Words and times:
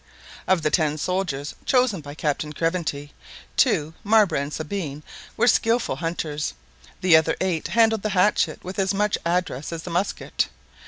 Of 0.47 0.63
the 0.63 0.71
ten 0.71 0.97
soldiers 0.97 1.53
chosen 1.63 2.01
by 2.01 2.15
Captain 2.15 2.53
Craventy, 2.53 3.11
two 3.55 3.93
Marbre 4.03 4.39
and 4.39 4.51
Sabine 4.51 5.03
were 5.37 5.45
skilful 5.45 5.97
hunters; 5.97 6.55
the 7.01 7.15
other 7.15 7.35
eight 7.39 7.67
handled 7.67 8.01
the 8.01 8.09
hatchet 8.17 8.63
with 8.63 8.79
as 8.79 8.95
much 8.95 9.15
address 9.27 9.71
as 9.71 9.83
the 9.83 9.91
musket. 9.91 10.47